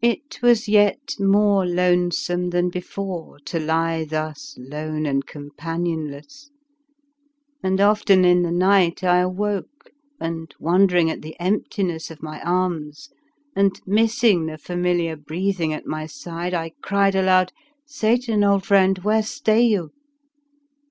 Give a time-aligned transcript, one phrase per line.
[0.00, 6.48] It was yet more lonesome than be fore to lie thus lone and companion less,
[7.62, 13.10] and often in the night I awoke, and, wondering at the emptiness of my arms
[13.54, 19.00] and missing the familiar breathing at my side, I cried aloud: 11 Satan, old friend,
[19.00, 19.90] where stay you?